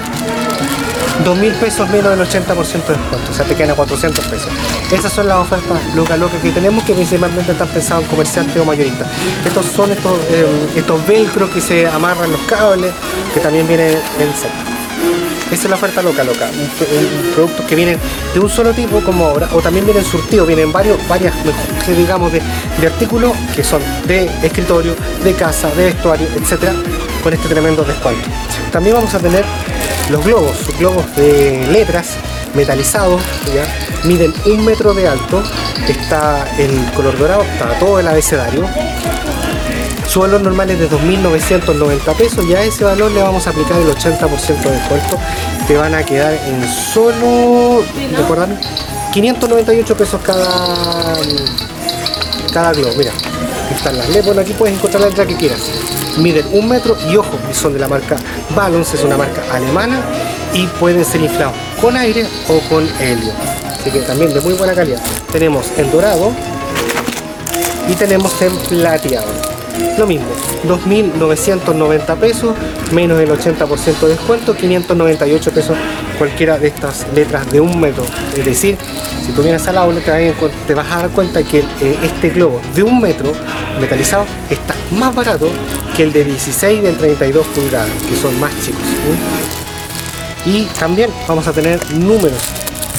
2 1.24 1.38
mil 1.38 1.52
pesos 1.54 1.88
menos 1.90 2.16
del 2.16 2.26
80% 2.26 2.86
de 2.86 2.92
descuento, 2.94 3.30
o 3.30 3.34
sea, 3.34 3.44
te 3.44 3.54
quedan 3.54 3.70
a 3.70 3.74
400 3.74 4.24
pesos. 4.26 4.48
Esas 4.90 5.12
son 5.12 5.28
las 5.28 5.38
ofertas 5.38 5.94
loca 5.94 6.16
loca 6.16 6.40
que 6.40 6.50
tenemos, 6.50 6.84
que 6.84 6.94
principalmente 6.94 7.52
están 7.52 7.68
pensadas 7.68 8.04
en 8.04 8.08
comerciantes 8.10 8.56
o 8.56 8.64
mayoristas. 8.64 9.08
Estos 9.44 9.66
son 9.66 9.90
estos, 9.90 10.18
eh, 10.30 10.46
estos 10.76 11.06
velcros 11.06 11.50
que 11.50 11.60
se 11.60 11.86
amarran 11.86 12.30
los 12.30 12.40
cables, 12.42 12.92
que 13.34 13.40
también 13.40 13.66
vienen 13.66 13.98
en 14.18 14.34
set. 14.34 14.69
Esa 15.50 15.64
es 15.64 15.70
la 15.70 15.76
oferta 15.76 16.00
loca 16.00 16.22
loca, 16.22 16.48
productos 17.34 17.66
que 17.66 17.74
vienen 17.74 17.98
de 18.32 18.40
un 18.40 18.48
solo 18.48 18.72
tipo 18.72 19.00
como 19.00 19.26
ahora, 19.26 19.48
o 19.52 19.60
también 19.60 19.84
vienen 19.84 20.04
surtidos, 20.04 20.46
vienen 20.46 20.70
varios, 20.70 20.96
varias, 21.08 21.34
digamos, 21.88 22.32
de, 22.32 22.40
artículos 22.86 23.32
que 23.56 23.64
son 23.64 23.82
de 24.06 24.26
escritorio, 24.44 24.94
de 25.24 25.34
casa, 25.34 25.68
de 25.70 25.86
vestuario, 25.86 26.28
etcétera, 26.36 26.72
con 27.22 27.32
este 27.32 27.48
tremendo 27.48 27.82
descuento. 27.82 28.28
También 28.70 28.94
vamos 28.94 29.12
a 29.14 29.18
tener 29.18 29.44
los 30.08 30.24
globos, 30.24 30.56
globos 30.78 31.04
de 31.16 31.66
letras 31.72 32.10
metalizados, 32.54 33.20
miden 34.04 34.32
un 34.46 34.64
metro 34.64 34.94
de 34.94 35.08
alto, 35.08 35.42
está 35.88 36.46
el 36.58 36.92
color 36.94 37.18
dorado, 37.18 37.42
está 37.42 37.78
todo 37.78 37.98
el 37.98 38.06
abecedario. 38.06 38.68
Su 40.12 40.20
valor 40.20 40.40
normal 40.40 40.68
es 40.70 40.80
de 40.80 40.90
2.990 40.90 42.16
pesos 42.16 42.44
y 42.44 42.54
a 42.54 42.62
ese 42.64 42.82
valor 42.82 43.12
le 43.12 43.22
vamos 43.22 43.46
a 43.46 43.50
aplicar 43.50 43.80
el 43.80 43.88
80% 43.88 44.60
de 44.60 44.70
descuento. 44.72 45.18
Te 45.68 45.76
van 45.76 45.94
a 45.94 46.02
quedar 46.02 46.34
en 46.34 46.66
solo, 46.68 47.84
¿recuerdan? 48.16 48.58
598 49.12 49.96
pesos 49.96 50.20
cada, 50.22 51.16
cada 52.52 52.72
globo. 52.72 52.94
Mira, 52.96 53.12
están 53.72 53.98
las 53.98 54.08
letras, 54.08 54.36
aquí 54.38 54.52
puedes 54.52 54.76
encontrar 54.76 55.02
la 55.02 55.08
letra 55.10 55.26
que 55.26 55.36
quieras 55.36 55.60
miden 56.18 56.46
un 56.52 56.68
metro 56.68 56.96
y 57.08 57.16
ojo, 57.16 57.38
son 57.52 57.72
de 57.72 57.78
la 57.78 57.88
marca 57.88 58.16
Balance, 58.54 58.96
es 58.96 59.04
una 59.04 59.16
marca 59.16 59.42
alemana 59.52 60.00
y 60.52 60.66
pueden 60.66 61.04
ser 61.04 61.20
inflados 61.20 61.54
con 61.80 61.96
aire 61.96 62.26
o 62.48 62.60
con 62.68 62.88
helio. 63.00 63.32
Así 63.66 63.90
que 63.90 64.00
también 64.00 64.34
de 64.34 64.40
muy 64.40 64.54
buena 64.54 64.74
calidad. 64.74 65.00
Tenemos 65.32 65.66
en 65.76 65.90
dorado 65.90 66.32
y 67.88 67.94
tenemos 67.94 68.40
en 68.42 68.56
plateado. 68.56 69.49
Lo 69.98 70.06
mismo, 70.06 70.28
2.990 70.66 72.16
pesos, 72.16 72.54
menos 72.92 73.20
el 73.20 73.30
80% 73.30 74.00
de 74.00 74.08
descuento, 74.08 74.54
598 74.54 75.50
pesos 75.52 75.76
cualquiera 76.18 76.58
de 76.58 76.68
estas 76.68 77.06
letras 77.14 77.50
de 77.50 77.60
un 77.60 77.80
metro. 77.80 78.04
Es 78.36 78.44
decir, 78.44 78.76
si 79.24 79.32
tú 79.32 79.42
vienes 79.42 79.66
al 79.68 79.78
aula 79.78 80.00
te 80.00 80.74
vas 80.74 80.90
a 80.90 80.98
dar 81.02 81.10
cuenta 81.10 81.42
que 81.42 81.58
eh, 81.58 81.98
este 82.02 82.30
globo 82.30 82.60
de 82.74 82.82
un 82.82 83.00
metro 83.00 83.32
metalizado 83.80 84.24
está 84.48 84.74
más 84.98 85.14
barato 85.14 85.48
que 85.96 86.02
el 86.04 86.12
de 86.12 86.24
16 86.24 86.78
y 86.78 86.82
del 86.82 86.96
32 86.96 87.46
pulgadas, 87.48 87.90
que 88.08 88.16
son 88.16 88.38
más 88.40 88.52
chicos. 88.64 88.80
Y 90.46 90.64
también 90.78 91.10
vamos 91.28 91.46
a 91.46 91.52
tener 91.52 91.78
números 91.92 92.40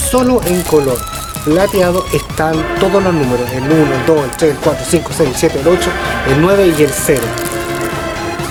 solo 0.09 0.41
en 0.45 0.61
color 0.63 0.99
plateado 1.45 2.05
están 2.13 2.53
todos 2.79 3.03
los 3.03 3.13
números, 3.13 3.49
el 3.51 3.63
1, 3.63 3.73
el 3.73 4.05
2, 4.05 4.23
el 4.23 4.31
3, 4.31 4.51
el 4.51 4.57
4, 4.57 4.83
el 4.83 4.89
5, 4.89 5.09
el 5.09 5.15
6, 5.15 5.29
el 5.29 5.35
7, 5.35 5.59
el 5.59 5.67
8, 5.67 5.89
el 6.29 6.41
9 6.41 6.73
y 6.77 6.83
el 6.83 6.91
0. 6.91 7.21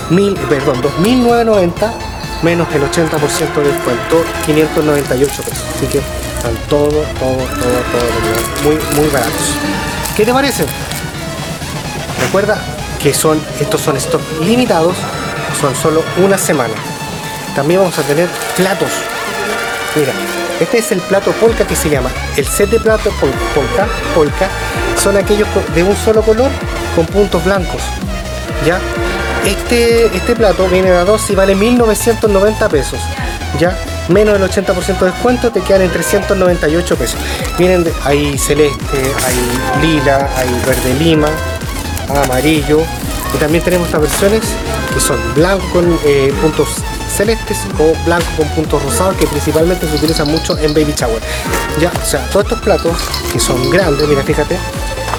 Mil, 0.09 0.33
perdón, 0.49 0.81
2.990 0.81 2.11
menos 2.43 2.67
el 2.73 2.81
80% 2.81 3.53
de 3.55 3.71
descuento, 3.71 4.23
598 4.45 5.43
pesos. 5.43 5.63
Así 5.75 5.85
que 5.87 5.99
están 5.99 6.55
todo, 6.67 6.89
todo, 6.89 7.37
todo, 7.37 7.79
todo 7.91 8.63
muy, 8.63 8.75
muy 8.95 9.07
baratos. 9.09 9.55
¿Qué 10.15 10.25
te 10.25 10.33
parece? 10.33 10.65
Recuerda 12.19 12.57
que 13.01 13.13
son, 13.13 13.41
estos 13.59 13.81
son 13.81 13.97
estos 13.97 14.21
limitados, 14.41 14.95
son 15.59 15.75
solo 15.75 16.03
una 16.23 16.37
semana. 16.37 16.73
También 17.55 17.79
vamos 17.79 17.97
a 17.97 18.03
tener 18.03 18.27
platos. 18.55 18.89
Mira, 19.95 20.13
este 20.61 20.77
es 20.77 20.91
el 20.91 20.99
plato 20.99 21.31
polka 21.33 21.65
que 21.65 21.75
se 21.75 21.89
llama. 21.89 22.11
El 22.37 22.45
set 22.45 22.69
de 22.69 22.79
platos 22.79 23.11
polka, 23.15 23.87
polka 24.13 24.47
son 25.01 25.17
aquellos 25.17 25.47
de 25.73 25.83
un 25.83 25.95
solo 25.95 26.21
color 26.21 26.51
con 26.95 27.07
puntos 27.07 27.43
blancos. 27.43 27.81
¿Ya? 28.65 28.79
Este, 29.43 30.05
este 30.15 30.35
plato 30.35 30.67
viene 30.67 30.91
a 30.91 31.03
dos 31.03 31.27
y 31.31 31.35
vale 31.35 31.55
1990 31.55 32.69
pesos. 32.69 32.99
¿Ya? 33.59 33.75
Menos 34.07 34.39
del 34.39 34.47
80% 34.47 34.99
de 34.99 35.05
descuento 35.07 35.51
te 35.51 35.61
quedan 35.61 35.81
en 35.81 35.91
398 35.91 36.95
pesos. 36.95 37.19
Vienen 37.57 37.83
de, 37.83 37.91
hay 38.03 38.37
celeste, 38.37 38.97
hay 39.25 39.81
lila, 39.81 40.29
hay 40.37 40.49
verde 40.65 40.93
lima, 40.99 41.29
amarillo. 42.23 42.81
Y 43.33 43.37
también 43.37 43.63
tenemos 43.63 43.87
estas 43.87 44.01
versiones 44.01 44.41
que 44.93 44.99
son 44.99 45.17
blanco 45.33 45.65
con 45.71 45.99
eh, 46.05 46.31
puntos 46.39 46.69
celestes 47.11 47.59
o 47.79 47.93
blanco 48.05 48.27
con 48.37 48.47
puntos 48.49 48.81
rosados 48.83 49.15
que 49.15 49.27
principalmente 49.27 49.87
se 49.87 49.95
utilizan 49.95 50.29
mucho 50.29 50.57
en 50.57 50.73
baby 50.73 50.93
shower. 50.95 51.21
Ya, 51.79 51.91
o 51.91 52.05
sea, 52.05 52.27
todos 52.29 52.45
estos 52.45 52.59
platos 52.61 52.97
que 53.31 53.39
son 53.39 53.69
grandes, 53.69 54.07
mira, 54.07 54.23
fíjate, 54.23 54.57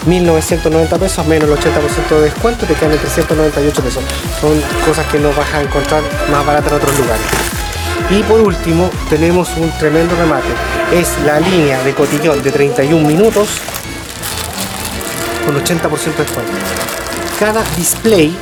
1990 0.07 0.99
pesos 0.99 1.27
menos 1.27 1.49
el 1.49 1.57
80% 1.57 2.09
de 2.09 2.21
descuento 2.23 2.67
te 2.67 2.75
quedan 2.75 2.93
en 2.93 2.99
398 2.99 3.83
pesos. 3.83 4.03
Son 4.41 4.61
cosas 4.87 5.07
que 5.07 5.19
no 5.19 5.33
vas 5.33 5.53
a 5.55 5.63
encontrar 5.63 6.03
más 6.31 6.45
baratas 6.45 6.73
en 6.73 6.79
otros 6.79 6.99
lugares. 6.99 7.27
Y 8.11 8.23
por 8.25 8.41
último, 8.41 8.91
tenemos 9.09 9.49
un 9.57 9.71
tremendo 9.79 10.15
remate. 10.17 10.49
Es 10.93 11.09
la 11.25 11.41
línea 11.41 11.83
de 11.83 11.95
cotillón 11.95 12.43
de 12.43 12.51
31 12.51 13.07
minutos 13.07 13.61
con 15.47 15.55
80% 15.57 16.17
de 16.17 16.25
descuento. 16.25 16.53
Cada 17.43 17.65
display 17.77 18.33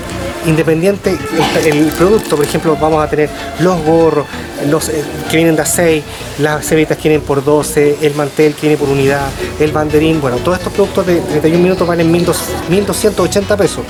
independiente 0.44 1.16
el 1.64 1.86
producto, 1.86 2.36
por 2.36 2.44
ejemplo, 2.44 2.76
vamos 2.78 3.02
a 3.02 3.08
tener 3.08 3.30
los 3.60 3.82
gorros, 3.82 4.26
los 4.68 4.90
eh, 4.90 5.02
que 5.30 5.38
vienen 5.38 5.56
de 5.56 5.62
a 5.62 5.64
6, 5.64 6.04
las 6.40 6.66
cebitas 6.66 6.98
que 6.98 7.08
vienen 7.08 7.26
por 7.26 7.42
12, 7.42 7.96
el 8.02 8.14
mantel 8.14 8.52
que 8.52 8.60
viene 8.60 8.76
por 8.76 8.90
unidad, 8.90 9.26
el 9.58 9.72
banderín, 9.72 10.20
bueno, 10.20 10.36
todos 10.36 10.58
estos 10.58 10.74
productos 10.74 11.06
de 11.06 11.16
31 11.18 11.62
minutos 11.62 11.88
valen 11.88 12.10
1280 12.10 13.56
pesos. 13.56 13.86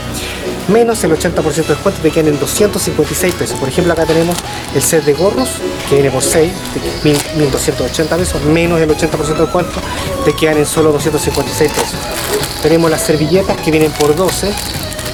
Menos 0.69 1.02
el 1.02 1.11
80% 1.11 1.43
de 1.55 1.62
descuento 1.64 2.00
te 2.02 2.12
quedan 2.12 2.29
en 2.29 2.38
256 2.38 3.35
pesos. 3.35 3.59
Por 3.59 3.69
ejemplo, 3.69 3.93
acá 3.93 4.07
tenemos 4.07 4.37
el 4.76 4.83
set 4.83 5.05
de 5.05 5.14
gorros 5.14 5.49
que 5.88 5.97
viene 5.97 6.12
por 6.12 6.23
6, 6.23 6.52
1280 7.37 8.17
pesos, 8.17 8.45
menos 8.45 8.81
el 8.81 8.88
80% 8.88 9.26
de 9.26 9.40
descuento 9.40 9.81
te 10.25 10.37
quedan 10.37 10.59
en 10.59 10.67
solo 10.67 10.93
256 10.93 11.73
pesos. 11.73 11.99
Tenemos 12.62 12.88
las 12.88 13.02
servilletas 13.02 13.57
que 13.57 13.73
vienen 13.73 13.90
por 13.90 14.14
12, 14.14 14.52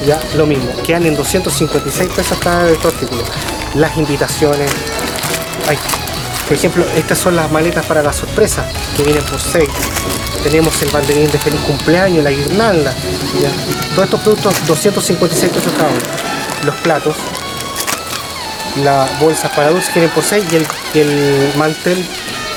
ya 0.05 0.21
lo 0.35 0.47
mismo, 0.47 0.71
quedan 0.85 1.07
en 1.07 1.17
256 1.17 2.11
pesos 2.12 2.38
cada 2.38 2.65
artículos. 2.65 3.25
Las 3.75 3.97
invitaciones, 3.97 4.71
por 6.47 6.57
ejemplo, 6.57 6.85
estas 6.97 7.19
son 7.19 7.37
las 7.37 7.50
maletas 7.50 7.85
para 7.87 8.03
la 8.03 8.12
sorpresa 8.12 8.67
que 8.97 9.03
vienen 9.03 9.25
por 9.25 9.41
6. 9.41 9.69
Tenemos 10.43 10.81
el 10.83 10.91
banderín 10.91 11.31
de 11.31 11.38
feliz 11.38 11.61
cumpleaños, 11.61 12.23
la 12.23 12.31
guirnalda, 12.31 12.93
¿ya? 13.41 13.50
todos 13.95 14.05
estos 14.05 14.21
productos 14.21 14.67
256 14.67 15.53
pesos 15.53 15.73
cada. 15.76 15.91
Los 16.65 16.75
platos, 16.76 17.17
la 18.83 19.09
bolsa 19.21 19.49
para 19.50 19.71
dulce 19.71 19.93
que 19.93 20.00
viene 20.00 20.15
por 20.15 20.25
6 20.25 20.45
y 20.53 20.57
el, 20.57 20.67
el 20.95 21.53
mantel 21.57 22.05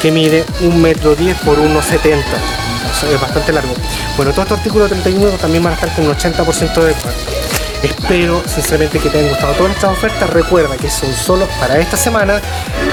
que 0.01 0.11
mide 0.11 0.45
1 0.61 0.75
metro 0.77 1.15
10 1.15 1.37
por 1.39 1.57
1,70 1.57 2.68
es 3.03 3.21
bastante 3.21 3.51
largo. 3.51 3.73
Bueno, 4.17 4.31
todos 4.31 4.45
estos 4.45 4.57
artículos 4.59 4.89
de 4.89 4.95
31 4.97 5.37
también 5.37 5.63
van 5.63 5.73
a 5.73 5.75
estar 5.75 5.93
con 5.95 6.05
un 6.05 6.15
80% 6.15 6.73
de 6.81 6.87
descuento. 6.87 7.21
Espero 7.83 8.43
sinceramente 8.45 8.99
que 8.99 9.09
te 9.09 9.19
hayan 9.19 9.29
gustado 9.29 9.53
todas 9.53 9.73
estas 9.73 9.91
ofertas. 9.91 10.29
Recuerda 10.29 10.75
que 10.75 10.89
son 10.89 11.13
solo 11.13 11.47
para 11.59 11.79
esta 11.79 11.95
semana. 11.95 12.41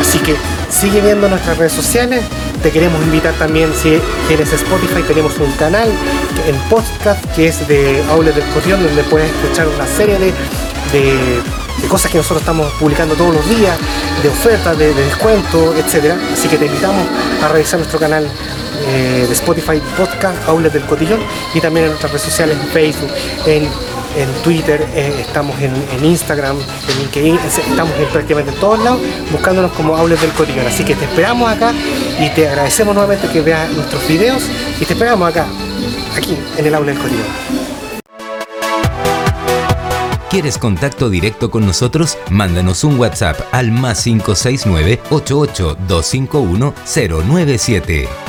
Así 0.00 0.18
que 0.18 0.36
sigue 0.70 1.00
viendo 1.00 1.28
nuestras 1.28 1.58
redes 1.58 1.72
sociales. 1.72 2.22
Te 2.62 2.70
queremos 2.70 3.02
invitar 3.02 3.34
también, 3.34 3.72
si 3.74 4.00
tienes 4.28 4.52
Spotify, 4.52 5.02
tenemos 5.06 5.36
un 5.38 5.50
canal 5.52 5.88
en 6.46 6.56
podcast 6.68 7.24
que 7.34 7.48
es 7.48 7.66
de 7.68 8.02
Aules 8.10 8.34
del 8.34 8.44
Cotillón, 8.50 8.82
donde 8.82 9.02
puedes 9.04 9.30
escuchar 9.30 9.66
una 9.68 9.86
serie 9.86 10.18
de, 10.18 10.32
de, 10.92 11.88
cosas 11.88 12.10
que 12.10 12.18
nosotros 12.18 12.40
estamos 12.40 12.72
publicando 12.74 13.14
todos 13.14 13.34
los 13.34 13.48
días, 13.48 13.76
de 14.22 14.28
ofertas, 14.28 14.78
de, 14.78 14.94
de 14.94 15.04
descuentos, 15.04 15.76
etc. 15.76 16.14
Así 16.32 16.48
que 16.48 16.56
te 16.56 16.66
invitamos 16.66 17.06
a 17.44 17.48
revisar 17.48 17.78
nuestro 17.78 17.98
canal 17.98 18.26
eh, 18.88 19.24
de 19.26 19.32
Spotify 19.32 19.80
Podcast, 19.96 20.48
Aules 20.48 20.72
del 20.72 20.84
Cotillón, 20.84 21.20
y 21.54 21.60
también 21.60 21.86
en 21.86 21.90
nuestras 21.92 22.12
redes 22.12 22.24
sociales, 22.24 22.56
en 22.60 22.68
Facebook, 22.68 23.10
en 23.46 23.68
en 24.16 24.32
Twitter, 24.42 24.86
eh, 24.94 25.14
estamos 25.20 25.54
en, 25.60 26.04
Instagram, 26.04 26.56
en 26.56 26.98
LinkedIn, 27.00 27.38
estamos 27.38 27.92
en 27.98 28.08
prácticamente 28.08 28.50
en 28.50 28.58
todos 28.58 28.82
lados 28.82 29.00
buscándonos 29.30 29.72
como 29.72 29.96
Aules 29.96 30.20
del 30.20 30.32
Cotillón. 30.32 30.66
Así 30.66 30.84
que 30.84 30.94
te 30.94 31.04
esperamos 31.04 31.50
acá 31.50 31.72
y 32.18 32.30
te 32.30 32.48
agradecemos 32.48 32.94
nuevamente 32.94 33.28
que 33.28 33.42
veas 33.42 33.70
nuestros 33.72 34.06
videos 34.08 34.42
y 34.80 34.84
te 34.84 34.94
esperamos 34.94 35.28
acá, 35.28 35.46
aquí 36.16 36.36
en 36.56 36.66
el 36.66 36.74
Aula 36.74 36.92
del 36.92 37.00
Cotillón. 37.00 37.26
¿Quieres 40.30 40.58
contacto 40.58 41.08
directo 41.08 41.50
con 41.50 41.64
nosotros? 41.64 42.18
Mándanos 42.30 42.84
un 42.84 42.98
WhatsApp 42.98 43.40
al 43.52 43.70
más 43.70 44.02
569 44.02 45.00
88 45.10 45.76
251 45.86 46.74
097. 46.84 48.25